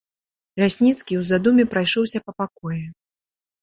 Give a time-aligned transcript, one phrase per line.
[0.63, 2.85] Лясніцкі ў задуме прайшоўся па пакоі.